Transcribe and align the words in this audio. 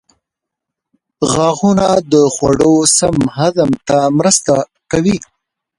غاښونه 1.31 1.87
د 2.11 2.13
خوړو 2.33 2.73
سم 2.97 3.15
هضم 3.37 3.71
ته 3.87 3.97
مرسته 4.17 4.55
کوي. 4.91 5.17